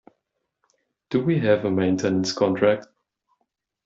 Do 1.11 1.23
we 1.23 1.37
have 1.41 1.63
a 1.63 1.69
maintenance 1.69 2.33
contract? 2.33 2.87